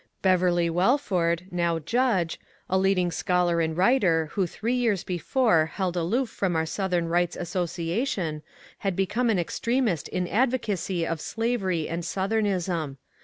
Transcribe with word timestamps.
Beverly 0.23 0.67
Wellford 0.67 1.43
(now 1.51 1.77
judge), 1.77 2.39
a 2.67 2.75
leading 2.79 3.11
scholar 3.11 3.61
and 3.61 3.77
writer, 3.77 4.29
who 4.31 4.47
three 4.47 4.73
years 4.73 5.03
before 5.03 5.67
held 5.75 5.95
aloof 5.95 6.27
from 6.27 6.55
our 6.55 6.65
South 6.65 6.91
em 6.93 7.07
Kights 7.07 7.35
Association, 7.35 8.41
had 8.79 8.95
become 8.95 9.29
an 9.29 9.37
extremist 9.37 10.07
in 10.07 10.27
advocacy 10.27 11.05
of 11.05 11.21
slavery 11.21 11.87
and 11.87 12.01
Southemism. 12.03 12.97